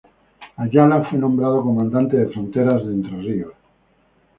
[0.57, 3.53] Ayala fue nombrado comandante de fronteras de Entre Ríos.